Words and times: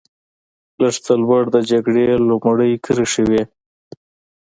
لږ 0.81 0.95
څه 1.05 1.13
لوړ 1.23 1.43
د 1.55 1.57
جګړې 1.71 2.05
لومړۍ 2.29 2.71
کرښې 2.83 3.23
وې. 3.29 3.43